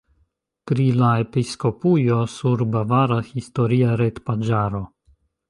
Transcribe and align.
Pri 0.69 0.85
la 1.01 1.09
episkopujo 1.25 2.17
sur 2.37 2.65
bavara 2.77 3.19
historia 3.29 3.93
retpaĝaro. 4.03 4.83